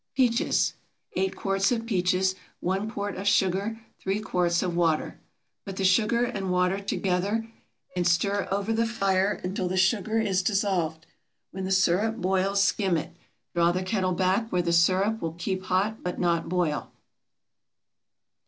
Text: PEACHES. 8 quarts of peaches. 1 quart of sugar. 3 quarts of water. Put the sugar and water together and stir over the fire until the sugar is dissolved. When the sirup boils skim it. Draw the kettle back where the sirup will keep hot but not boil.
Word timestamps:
PEACHES. 0.15 0.73
8 1.15 1.35
quarts 1.35 1.71
of 1.71 1.85
peaches. 1.85 2.33
1 2.59 2.89
quart 2.89 3.15
of 3.17 3.27
sugar. 3.27 3.79
3 3.99 4.19
quarts 4.19 4.63
of 4.63 4.75
water. 4.75 5.19
Put 5.63 5.75
the 5.75 5.85
sugar 5.85 6.23
and 6.25 6.49
water 6.49 6.79
together 6.79 7.45
and 7.95 8.07
stir 8.07 8.47
over 8.49 8.73
the 8.73 8.87
fire 8.87 9.39
until 9.43 9.67
the 9.67 9.77
sugar 9.77 10.19
is 10.19 10.41
dissolved. 10.41 11.05
When 11.51 11.65
the 11.65 11.71
sirup 11.71 12.15
boils 12.17 12.63
skim 12.63 12.97
it. 12.97 13.15
Draw 13.53 13.73
the 13.73 13.83
kettle 13.83 14.13
back 14.13 14.51
where 14.51 14.63
the 14.63 14.73
sirup 14.73 15.21
will 15.21 15.33
keep 15.33 15.65
hot 15.65 16.01
but 16.03 16.17
not 16.19 16.49
boil. 16.49 16.91